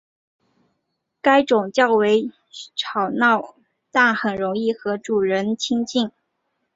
[1.21, 2.31] 该种较为
[2.75, 3.53] 吵闹
[3.91, 6.09] 但很容易和主人亲近。